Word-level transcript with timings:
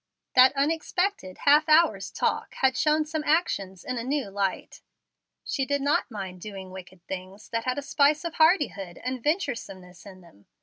That 0.33 0.51
unexpected 0.55 1.37
half 1.45 1.69
hour's 1.69 2.09
talk 2.09 2.55
had 2.55 2.75
shown 2.75 3.05
some 3.05 3.23
actions 3.23 3.83
in 3.83 3.99
a 3.99 4.03
new 4.03 4.29
light. 4.31 4.81
She 5.43 5.63
did 5.63 5.79
not 5.83 6.09
mind 6.09 6.41
doing 6.41 6.71
wicked 6.71 7.05
things 7.05 7.49
that 7.49 7.65
had 7.65 7.77
a 7.77 7.83
spice 7.83 8.25
of 8.25 8.33
hardihood 8.33 8.97
and 9.03 9.21
venturesomeness 9.23 10.07
in 10.07 10.21
them. 10.21 10.47